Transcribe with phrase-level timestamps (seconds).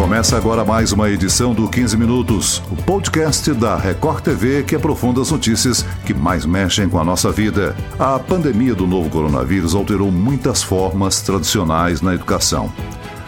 [0.00, 5.20] Começa agora mais uma edição do 15 Minutos, o podcast da Record TV que aprofunda
[5.20, 7.76] as notícias que mais mexem com a nossa vida.
[7.98, 12.72] A pandemia do novo coronavírus alterou muitas formas tradicionais na educação.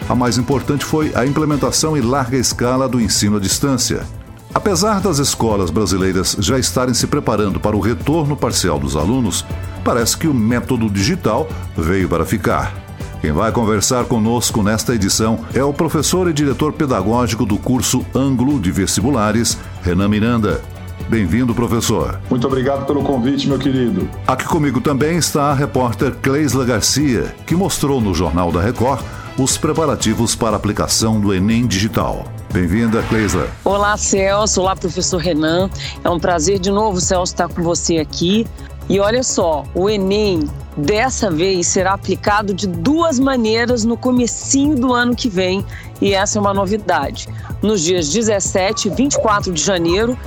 [0.09, 4.03] A mais importante foi a implementação em larga escala do ensino à distância.
[4.51, 9.45] Apesar das escolas brasileiras já estarem se preparando para o retorno parcial dos alunos,
[9.85, 11.47] parece que o método digital
[11.77, 12.82] veio para ficar.
[13.23, 18.59] Quem vai conversar conosco nesta edição é o professor e diretor pedagógico do curso Ângulo
[18.59, 20.61] de Vestibulares, Renan Miranda.
[21.07, 22.19] Bem-vindo, professor.
[22.29, 24.09] Muito obrigado pelo convite, meu querido.
[24.27, 29.01] Aqui comigo também está a repórter Cleisla Garcia, que mostrou no Jornal da Record
[29.37, 32.25] os preparativos para a aplicação do Enem Digital.
[32.51, 33.47] Bem-vinda, Cleisla.
[33.63, 34.59] Olá, Celso.
[34.59, 35.69] Olá, professor Renan.
[36.03, 38.45] É um prazer de novo, Celso, estar com você aqui.
[38.89, 44.93] E olha só, o Enem dessa vez será aplicado de duas maneiras no comecinho do
[44.93, 45.65] ano que vem,
[46.01, 47.27] e essa é uma novidade.
[47.61, 50.17] Nos dias 17 e 24 de janeiro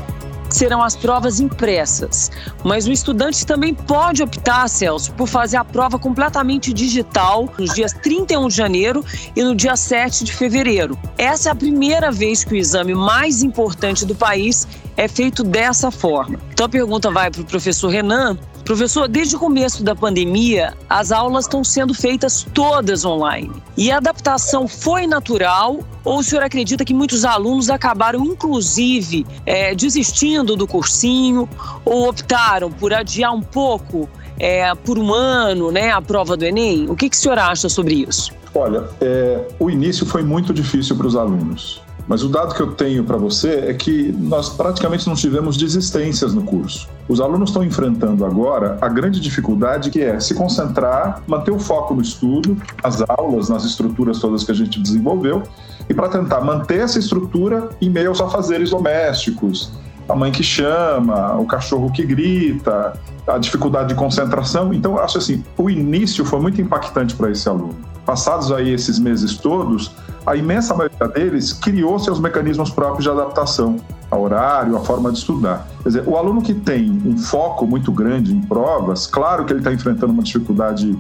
[0.49, 2.31] serão as provas impressas,
[2.65, 7.93] mas o estudante também pode optar, Celso, por fazer a prova completamente digital nos dias
[7.93, 10.97] 31 de janeiro e no dia 7 de fevereiro.
[11.19, 15.91] Essa é a primeira vez que o exame mais importante do país é feito dessa
[15.91, 16.39] forma.
[16.53, 21.13] Então a pergunta vai para o professor Renan Professor, desde o começo da pandemia, as
[21.13, 23.53] aulas estão sendo feitas todas online.
[23.77, 29.73] E a adaptação foi natural ou o senhor acredita que muitos alunos acabaram, inclusive, é,
[29.73, 31.49] desistindo do cursinho
[31.85, 36.91] ou optaram por adiar um pouco, é, por um ano, né, a prova do Enem?
[36.91, 38.33] O que, que o senhor acha sobre isso?
[38.53, 41.86] Olha, é, o início foi muito difícil para os alunos.
[42.09, 46.33] Mas o dado que eu tenho para você é que nós praticamente não tivemos desistências
[46.33, 46.89] no curso.
[47.09, 51.95] Os alunos estão enfrentando agora a grande dificuldade que é se concentrar, manter o foco
[51.95, 55.43] no estudo, as aulas, nas estruturas todas que a gente desenvolveu,
[55.89, 59.73] e para tentar manter essa estrutura em meio aos afazeres domésticos,
[60.09, 64.73] a mãe que chama, o cachorro que grita, a dificuldade de concentração.
[64.73, 67.75] Então, acho assim, o início foi muito impactante para esse aluno.
[68.05, 69.91] Passados aí esses meses todos,
[70.27, 73.77] a imensa maioria deles criou seus mecanismos próprios de adaptação
[74.11, 75.67] a horário, a forma de estudar.
[75.83, 79.61] Quer dizer, o aluno que tem um foco muito grande em provas, claro que ele
[79.61, 80.99] está enfrentando uma dificuldade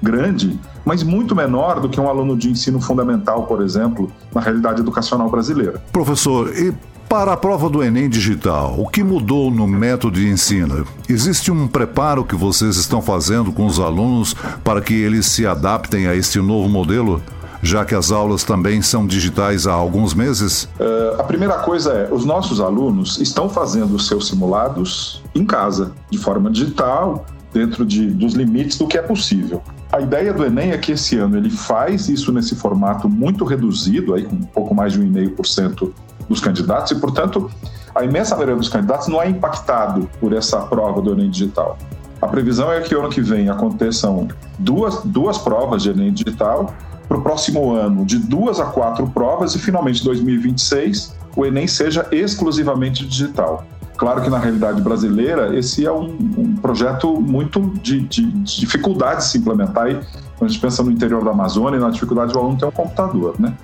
[0.00, 4.80] grande, mas muito menor do que um aluno de ensino fundamental, por exemplo, na realidade
[4.80, 5.82] educacional brasileira.
[5.92, 6.72] Professor, e
[7.08, 10.86] para a prova do Enem Digital, o que mudou no método de ensino?
[11.08, 16.06] Existe um preparo que vocês estão fazendo com os alunos para que eles se adaptem
[16.06, 17.22] a este novo modelo?
[17.62, 20.64] Já que as aulas também são digitais há alguns meses?
[20.78, 25.92] Uh, a primeira coisa é: os nossos alunos estão fazendo os seus simulados em casa,
[26.10, 29.62] de forma digital, dentro de, dos limites do que é possível.
[29.90, 34.14] A ideia do Enem é que esse ano ele faz isso nesse formato muito reduzido,
[34.14, 35.90] aí com um pouco mais de 1,5%
[36.28, 37.50] dos candidatos, e, portanto,
[37.94, 41.78] a imensa maioria dos candidatos não é impactado por essa prova do Enem Digital.
[42.20, 46.74] A previsão é que ano que vem aconteçam duas, duas provas de Enem Digital,
[47.08, 52.06] para o próximo ano, de duas a quatro provas, e finalmente 2026, o Enem seja
[52.12, 53.64] exclusivamente digital.
[53.96, 59.22] Claro que na realidade brasileira, esse é um, um projeto muito de, de, de dificuldade
[59.22, 59.90] de se implementar.
[59.90, 59.94] E
[60.36, 63.34] quando a gente pensa no interior da Amazônia, na dificuldade do aluno ter um computador,
[63.40, 63.54] né?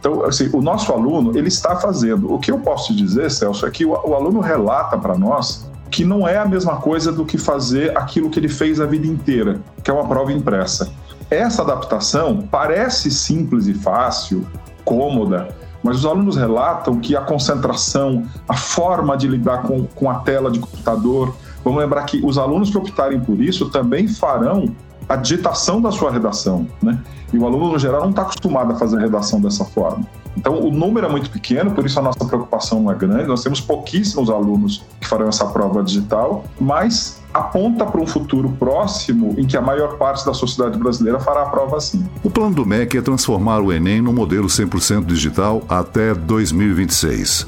[0.00, 2.32] Então, assim, o nosso aluno, ele está fazendo.
[2.32, 5.64] O que eu posso te dizer, Celso, é que o, o aluno relata para nós
[5.90, 9.06] que não é a mesma coisa do que fazer aquilo que ele fez a vida
[9.06, 10.92] inteira, que é uma prova impressa.
[11.34, 14.46] Essa adaptação parece simples e fácil,
[14.84, 15.48] cômoda,
[15.82, 20.48] mas os alunos relatam que a concentração, a forma de lidar com, com a tela
[20.48, 21.34] de computador.
[21.64, 24.74] Vamos lembrar que os alunos que optarem por isso também farão
[25.08, 27.02] a digitação da sua redação, né?
[27.32, 30.06] E o aluno, no geral, não está acostumado a fazer a redação dessa forma.
[30.36, 33.26] Então, o número é muito pequeno, por isso a nossa preocupação não é grande.
[33.26, 39.34] Nós temos pouquíssimos alunos que farão essa prova digital, mas aponta para um futuro próximo
[39.36, 42.08] em que a maior parte da sociedade brasileira fará a prova assim.
[42.22, 47.46] O plano do MEC é transformar o Enem num modelo 100% digital até 2026.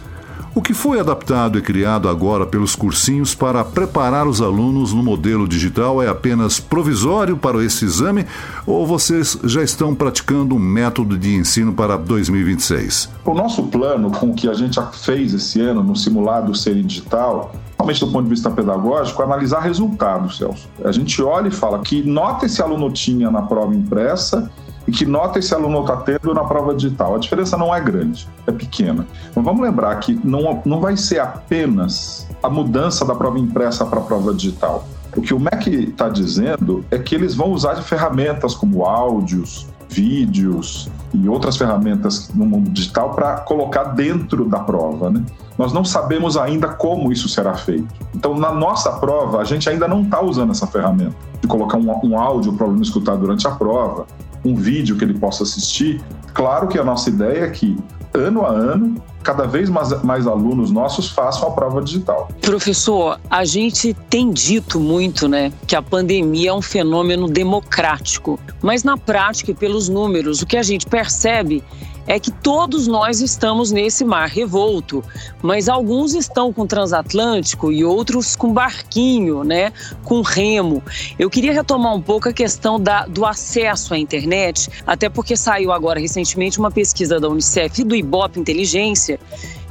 [0.56, 5.46] O que foi adaptado e criado agora pelos cursinhos para preparar os alunos no modelo
[5.46, 8.24] digital é apenas provisório para esse exame
[8.66, 13.10] ou vocês já estão praticando um método de ensino para 2026?
[13.26, 17.52] O nosso plano, com o que a gente fez esse ano no simulado Ser Digital,
[17.76, 20.68] principalmente do ponto de vista pedagógico, analisar resultados, Celso.
[20.84, 24.50] A gente olha e fala que nota esse aluno tinha na prova impressa
[24.86, 27.16] e que nota esse aluno está tendo na prova digital.
[27.16, 29.06] A diferença não é grande, é pequena.
[29.34, 33.98] Mas vamos lembrar que não, não vai ser apenas a mudança da prova impressa para
[33.98, 34.86] a prova digital.
[35.16, 39.66] O que o MEC está dizendo é que eles vão usar de ferramentas como áudios,
[39.88, 45.10] vídeos e outras ferramentas no mundo digital para colocar dentro da prova.
[45.10, 45.24] Né?
[45.58, 47.88] Nós não sabemos ainda como isso será feito.
[48.14, 51.90] Então, na nossa prova, a gente ainda não está usando essa ferramenta de colocar um,
[52.04, 54.06] um áudio para o aluno escutar durante a prova,
[54.44, 56.00] um vídeo que ele possa assistir.
[56.34, 57.76] Claro que a nossa ideia é que,
[58.12, 62.28] ano a ano, cada vez mais, mais alunos nossos façam a prova digital.
[62.40, 68.84] Professor, a gente tem dito muito, né, que a pandemia é um fenômeno democrático, mas
[68.84, 71.64] na prática e pelos números, o que a gente percebe
[72.06, 75.02] é que todos nós estamos nesse mar revolto,
[75.42, 79.72] mas alguns estão com transatlântico e outros com barquinho, né,
[80.04, 80.82] com remo.
[81.18, 85.72] Eu queria retomar um pouco a questão da, do acesso à internet, até porque saiu
[85.72, 89.18] agora recentemente uma pesquisa da Unicef e do Ibope Inteligência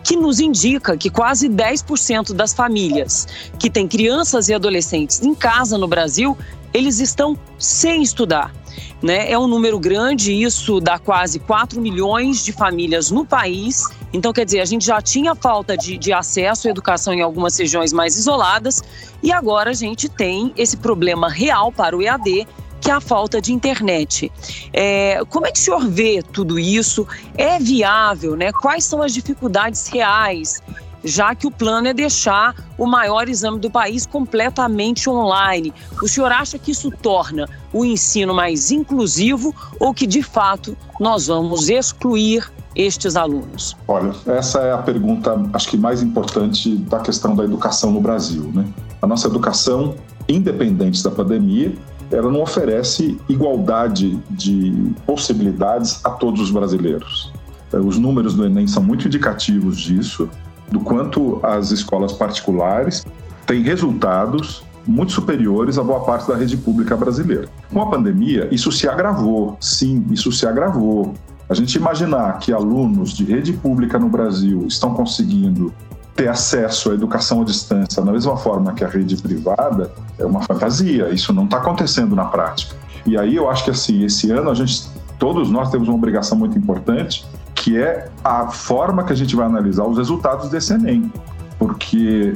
[0.05, 5.79] que nos indica que quase 10% das famílias que têm crianças e adolescentes em casa
[5.79, 6.37] no Brasil,
[6.71, 8.53] eles estão sem estudar.
[9.01, 9.31] Né?
[9.31, 13.83] É um número grande, isso dá quase 4 milhões de famílias no país.
[14.13, 17.57] Então, quer dizer, a gente já tinha falta de, de acesso à educação em algumas
[17.57, 18.83] regiões mais isoladas
[19.23, 22.47] e agora a gente tem esse problema real para o EAD,
[22.85, 24.31] que é a falta de internet.
[24.71, 27.07] É, como é que o senhor vê tudo isso?
[27.35, 28.35] É viável?
[28.35, 28.51] Né?
[28.51, 30.61] Quais são as dificuldades reais
[31.03, 35.71] já que o plano é deixar o maior exame do país completamente online.
[36.01, 41.27] O senhor acha que isso torna o ensino mais inclusivo ou que, de fato, nós
[41.27, 43.77] vamos excluir estes alunos?
[43.87, 48.51] Olha, essa é a pergunta, acho que mais importante da questão da educação no Brasil.
[48.51, 48.65] Né?
[48.99, 49.93] A nossa educação,
[50.27, 51.71] independente da pandemia,
[52.11, 57.31] ela não oferece igualdade de possibilidades a todos os brasileiros.
[57.73, 60.29] Os números do Enem são muito indicativos disso
[60.71, 63.05] do quanto as escolas particulares
[63.45, 67.47] têm resultados muito superiores à boa parte da rede pública brasileira.
[67.71, 71.13] Com a pandemia, isso se agravou, sim, isso se agravou.
[71.49, 75.73] A gente imaginar que alunos de rede pública no Brasil estão conseguindo
[76.15, 80.41] ter acesso à educação à distância da mesma forma que a rede privada é uma
[80.41, 81.09] fantasia.
[81.09, 82.75] Isso não está acontecendo na prática.
[83.05, 84.87] E aí eu acho que assim esse ano a gente,
[85.19, 89.45] todos nós temos uma obrigação muito importante que é a forma que a gente vai
[89.45, 91.11] analisar os resultados desse Enem.
[91.57, 92.35] Porque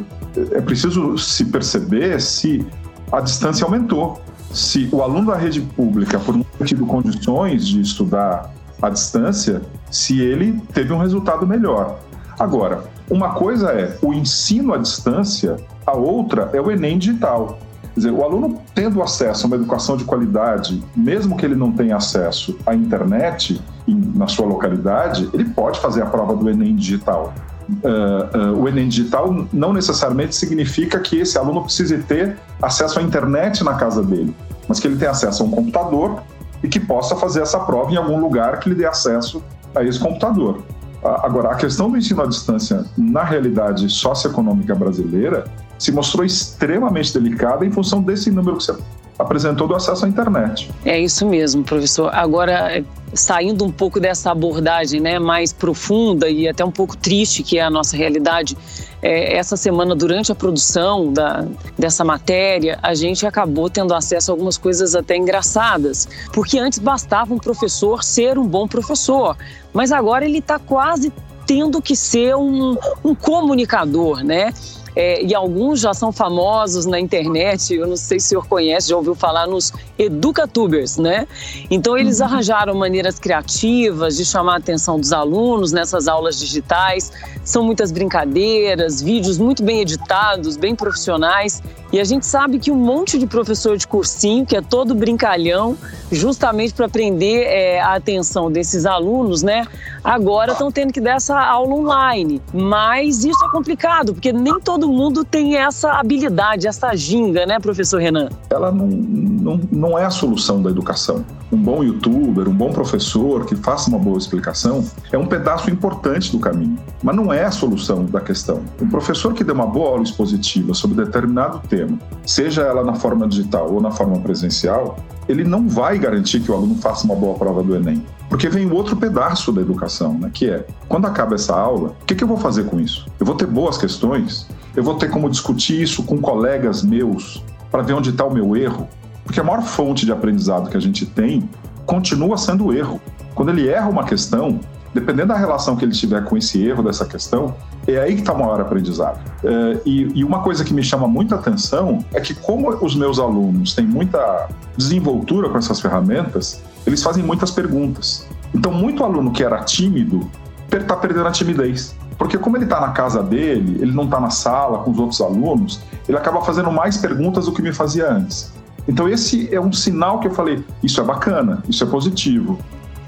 [0.51, 2.65] é preciso se perceber se
[3.11, 4.21] a distância aumentou.
[4.51, 9.61] Se o aluno da rede pública, por não ter tido condições de estudar à distância,
[9.91, 11.99] se ele teve um resultado melhor.
[12.39, 17.59] Agora, uma coisa é o ensino à distância, a outra é o Enem digital.
[17.81, 21.71] Quer dizer, o aluno tendo acesso a uma educação de qualidade, mesmo que ele não
[21.71, 27.33] tenha acesso à internet na sua localidade, ele pode fazer a prova do Enem digital.
[27.69, 33.01] Uh, uh, o Enem digital não necessariamente significa que esse aluno precise ter acesso à
[33.01, 34.35] internet na casa dele,
[34.67, 36.21] mas que ele tenha acesso a um computador
[36.63, 39.44] e que possa fazer essa prova em algum lugar que lhe dê acesso
[39.75, 40.62] a esse computador.
[41.04, 45.46] Agora, a questão do ensino à distância na realidade socioeconômica brasileira
[45.78, 48.74] se mostrou extremamente delicada em função desse número que você
[49.19, 50.71] apresentou do acesso à internet.
[50.86, 52.10] É isso mesmo, professor.
[52.13, 52.83] Agora,
[53.13, 57.62] saindo um pouco dessa abordagem né, mais profunda e até um pouco triste que é
[57.62, 58.57] a nossa realidade,
[59.01, 61.45] é, essa semana, durante a produção da,
[61.77, 67.33] dessa matéria, a gente acabou tendo acesso a algumas coisas até engraçadas, porque antes bastava
[67.33, 69.38] um professor ser um bom professor,
[69.74, 71.12] mas agora ele está quase
[71.45, 74.53] tendo que ser um, um comunicador, né?
[74.96, 77.74] É, e alguns já são famosos na internet.
[77.74, 81.27] Eu não sei se o senhor conhece, já ouviu falar nos educatubers, né?
[81.69, 82.25] Então eles uhum.
[82.25, 87.12] arranjaram maneiras criativas de chamar a atenção dos alunos nessas aulas digitais.
[87.43, 91.62] São muitas brincadeiras, vídeos muito bem editados, bem profissionais.
[91.91, 95.75] E a gente sabe que um monte de professor de cursinho, que é todo brincalhão,
[96.12, 99.65] justamente para prender é, a atenção desses alunos, né?
[100.03, 102.41] Agora estão tendo que dar essa aula online.
[102.53, 108.00] Mas isso é complicado, porque nem todo mundo tem essa habilidade, essa ginga, né, professor
[108.00, 108.29] Renan?
[108.50, 111.25] Ela não, não, não é a solução da educação.
[111.51, 116.31] Um bom youtuber, um bom professor que faça uma boa explicação é um pedaço importante
[116.31, 118.62] do caminho, mas não é a solução da questão.
[118.81, 123.27] Um professor que dê uma boa aula expositiva sobre determinado tema, seja ela na forma
[123.27, 127.36] digital ou na forma presencial, ele não vai garantir que o aluno faça uma boa
[127.36, 128.03] prova do Enem.
[128.27, 132.05] Porque vem o outro pedaço da educação, né, que é, quando acaba essa aula, o
[132.05, 133.07] que, que eu vou fazer com isso?
[133.19, 134.48] Eu vou ter boas questões?
[134.79, 138.55] Eu vou ter como discutir isso com colegas meus para ver onde está o meu
[138.55, 138.88] erro?
[139.25, 141.50] Porque a maior fonte de aprendizado que a gente tem
[141.86, 143.01] continua sendo o erro.
[143.36, 144.57] Quando ele erra uma questão,
[144.93, 147.53] dependendo da relação que ele tiver com esse erro dessa questão,
[147.86, 149.19] é aí que está o maior aprendizado.
[149.43, 153.19] É, e, e, uma coisa que me chama muita atenção é que, como os meus
[153.19, 158.25] alunos têm muita desenvoltura com essas ferramentas, eles fazem muitas perguntas.
[158.55, 160.25] Então, muito aluno que era tímido
[160.71, 161.93] está perdendo a timidez.
[162.19, 165.21] Porque como ele está na casa dele, ele não está na sala com os outros
[165.21, 168.51] alunos, ele acaba fazendo mais perguntas do que me fazia antes.
[168.85, 172.59] Então esse é um sinal que eu falei, isso é bacana, isso é positivo.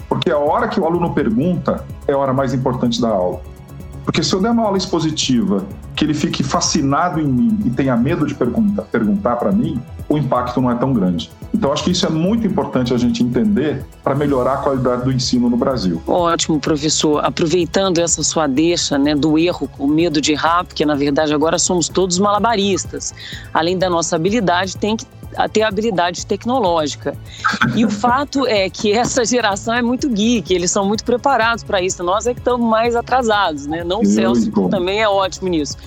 [0.07, 3.41] Porque a hora que o aluno pergunta é a hora mais importante da aula.
[4.05, 7.97] Porque se eu der uma aula expositiva que ele fique fascinado em mim e tenha
[7.97, 11.29] medo de perguntar, perguntar para mim, o impacto não é tão grande.
[11.53, 15.11] Então, acho que isso é muito importante a gente entender para melhorar a qualidade do
[15.11, 16.01] ensino no Brasil.
[16.07, 17.23] Ótimo, professor.
[17.23, 21.59] Aproveitando essa sua deixa né, do erro, o medo de errar, porque na verdade agora
[21.59, 23.13] somos todos malabaristas.
[23.53, 25.05] Além da nossa habilidade, tem que
[25.51, 27.15] ter habilidade tecnológica.
[27.75, 31.81] E o fato é que essa geração é muito geek, eles são muito preparados para
[31.81, 32.03] isso.
[32.03, 33.83] Nós é que estamos mais atrasados, né?
[33.83, 35.77] Não o Celso também é ótimo nisso.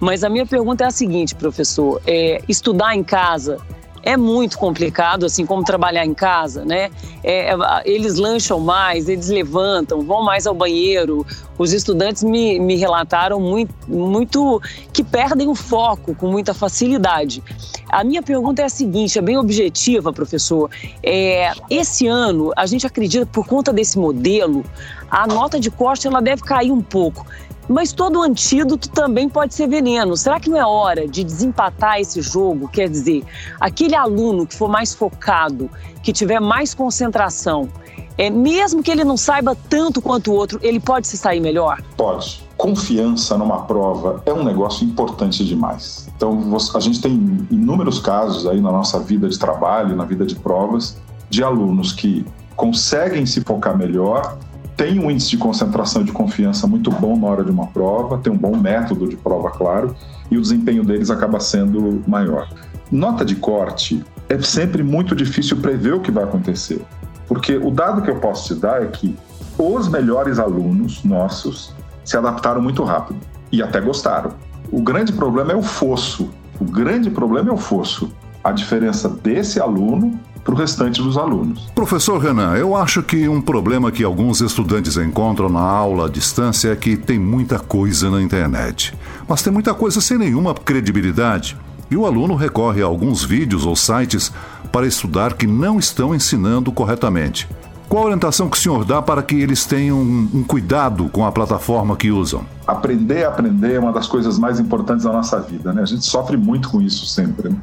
[0.00, 3.58] Mas a minha pergunta é a seguinte, professor: é, estudar em casa
[4.02, 6.90] é muito complicado, assim como trabalhar em casa, né?
[7.22, 11.24] É, é, eles lancham mais, eles levantam, vão mais ao banheiro.
[11.56, 14.60] Os estudantes me, me relataram muito, muito
[14.92, 17.42] que perdem o foco com muita facilidade.
[17.88, 20.70] A minha pergunta é a seguinte, é bem objetiva, professor.
[21.02, 24.64] É, esse ano, a gente acredita por conta desse modelo,
[25.10, 27.24] a nota de corte ela deve cair um pouco.
[27.72, 30.14] Mas todo antídoto também pode ser veneno.
[30.14, 32.68] Será que não é hora de desempatar esse jogo?
[32.68, 33.24] Quer dizer,
[33.58, 35.70] aquele aluno que for mais focado,
[36.02, 37.70] que tiver mais concentração,
[38.18, 41.82] é, mesmo que ele não saiba tanto quanto o outro, ele pode se sair melhor?
[41.96, 42.46] Pode.
[42.58, 46.08] Confiança numa prova é um negócio importante demais.
[46.14, 47.12] Então, a gente tem
[47.50, 50.98] inúmeros casos aí na nossa vida de trabalho, na vida de provas,
[51.30, 52.24] de alunos que
[52.54, 54.38] conseguem se focar melhor
[54.82, 58.18] tem um índice de concentração e de confiança muito bom na hora de uma prova,
[58.18, 59.94] tem um bom método de prova, claro,
[60.28, 62.48] e o desempenho deles acaba sendo maior.
[62.90, 66.84] Nota de corte é sempre muito difícil prever o que vai acontecer,
[67.28, 69.16] porque o dado que eu posso te dar é que
[69.56, 71.72] os melhores alunos nossos
[72.04, 73.20] se adaptaram muito rápido
[73.52, 74.32] e até gostaram.
[74.72, 76.28] O grande problema é o fosso.
[76.58, 78.10] O grande problema é o fosso.
[78.42, 81.70] A diferença desse aluno para o restante dos alunos.
[81.74, 86.70] Professor Renan, eu acho que um problema que alguns estudantes encontram na aula à distância
[86.70, 88.94] é que tem muita coisa na internet.
[89.28, 91.56] Mas tem muita coisa sem nenhuma credibilidade.
[91.90, 94.32] E o aluno recorre a alguns vídeos ou sites
[94.72, 97.48] para estudar que não estão ensinando corretamente.
[97.92, 101.30] Qual a orientação que o senhor dá para que eles tenham um, cuidado com a
[101.30, 102.46] plataforma que usam?
[102.66, 105.82] Aprender a aprender é uma das coisas mais importantes da nossa vida, né?
[105.82, 107.50] A gente sofre muito com isso sempre.
[107.50, 107.56] Né?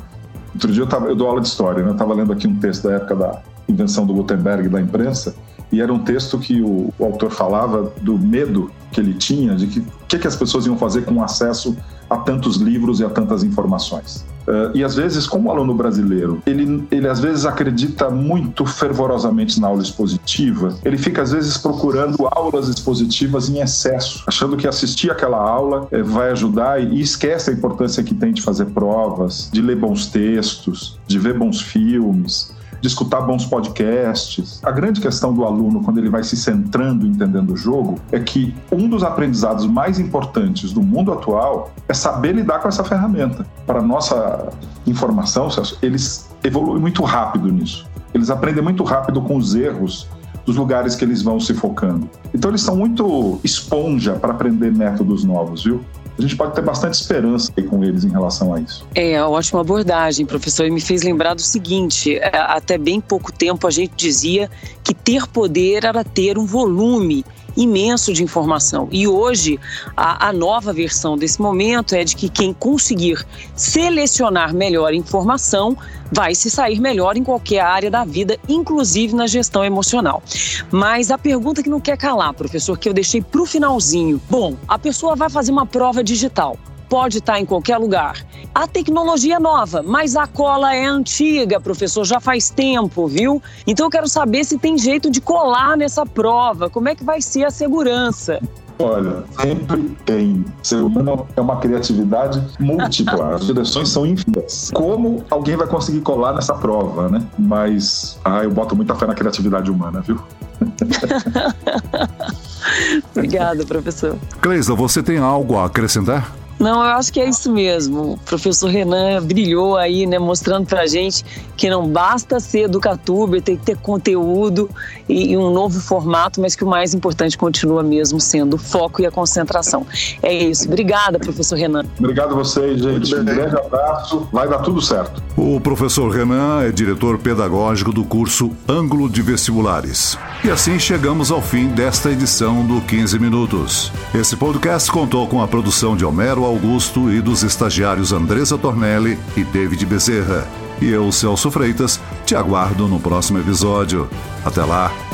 [0.54, 1.90] Outro dia eu, tava, eu dou aula de história, né?
[1.90, 5.36] Eu estava lendo aqui um texto da época da invenção do Gutenberg da imprensa,
[5.72, 9.68] e era um texto que o, o autor falava do medo que ele tinha de
[9.68, 11.78] que o que, que as pessoas iam fazer com acesso
[12.10, 14.26] a tantos livros e a tantas informações.
[14.48, 19.68] Uh, e às vezes, como aluno brasileiro, ele, ele às vezes acredita muito fervorosamente na
[19.68, 25.38] aula expositiva, ele fica às vezes procurando aulas expositivas em excesso, achando que assistir aquela
[25.38, 29.62] aula eh, vai ajudar e, e esquece a importância que tem de fazer provas, de
[29.62, 34.62] ler bons textos, de ver bons filmes de escutar bons podcasts.
[34.64, 38.56] A grande questão do aluno, quando ele vai se centrando entendendo o jogo, é que
[38.72, 43.46] um dos aprendizados mais importantes do mundo atual é saber lidar com essa ferramenta.
[43.66, 44.50] Para nossa
[44.86, 45.50] informação,
[45.82, 47.88] eles evoluem muito rápido nisso.
[48.14, 50.08] Eles aprendem muito rápido com os erros
[50.46, 52.10] dos lugares que eles vão se focando.
[52.34, 55.82] Então eles são muito esponja para aprender métodos novos, viu?
[56.20, 58.86] A gente pode ter bastante esperança com eles em relação a isso.
[58.94, 60.66] É, ótima abordagem, professor.
[60.66, 64.50] E me fez lembrar do seguinte: é, até bem pouco tempo a gente dizia
[64.84, 67.26] que ter poder era ter um volume
[67.56, 68.88] imenso de informação.
[68.92, 69.60] E hoje,
[69.96, 73.26] a, a, nova versão desse momento é de que quem conseguir
[73.56, 75.78] selecionar melhor informação
[76.12, 80.24] vai se sair melhor em qualquer área da vida, inclusive na gestão emocional.
[80.72, 84.20] Mas a pergunta que não quer calar, professor, que eu deixei para o finalzinho.
[84.30, 86.58] Bom, a pessoa vai fazer uma prova digital
[86.90, 88.26] pode estar em qualquer lugar.
[88.54, 93.42] A tecnologia é nova, mas a cola é antiga, professor, já faz tempo, viu?
[93.66, 97.22] Então eu quero saber se tem jeito de colar nessa prova, como é que vai
[97.22, 98.42] ser a segurança?
[98.82, 100.46] Olha, sempre tem.
[100.64, 104.72] Ser humano é uma criatividade múltipla, as direções são infinitas.
[104.74, 107.22] Como alguém vai conseguir colar nessa prova, né?
[107.38, 110.18] Mas, ah, eu boto muita fé na criatividade humana, viu?
[113.12, 114.16] Obrigada, professor.
[114.40, 116.39] Cleisa, você tem algo a acrescentar?
[116.60, 118.14] Não, eu acho que é isso mesmo.
[118.14, 121.24] O professor Renan brilhou aí, né, mostrando pra gente
[121.56, 124.70] que não basta ser educatuber, tem que ter conteúdo
[125.08, 129.02] e, e, um novo formato, mas que o mais importante continua mesmo sendo o foco
[129.02, 129.86] e a concentração.
[130.22, 130.68] É isso.
[130.68, 131.86] Obrigada, professor Renan.
[131.98, 133.16] Obrigado a vocês, gente.
[133.16, 134.28] Um grande abraço.
[134.32, 135.22] Vai dar tudo certo.
[135.38, 140.18] O professor Renan é diretor pedagógico do curso Ângulo de Vestibulares.
[140.44, 143.92] E assim chegamos ao fim desta edição do 15 Minutos.
[144.14, 149.44] Esse podcast contou com a produção de Homero Augusto e dos estagiários Andresa Tornelli e
[149.44, 150.48] David Bezerra.
[150.82, 154.10] E eu, Celso Freitas, te aguardo no próximo episódio.
[154.44, 155.09] Até lá!